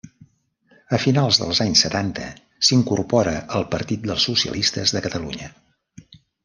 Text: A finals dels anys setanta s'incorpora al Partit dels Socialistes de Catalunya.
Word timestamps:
A 0.97 0.99
finals 1.03 1.39
dels 1.41 1.61
anys 1.67 1.83
setanta 1.85 2.31
s'incorpora 2.71 3.37
al 3.59 3.69
Partit 3.77 4.09
dels 4.09 4.29
Socialistes 4.33 4.99
de 4.99 5.09
Catalunya. 5.09 5.57